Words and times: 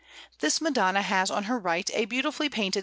This 0.39 0.59
Madonna 0.59 1.03
has 1.03 1.29
on 1.29 1.43
her 1.43 1.59
right 1.59 1.87
a 1.93 2.05
beautifully 2.05 2.49
painted 2.49 2.79
S. 2.79 2.79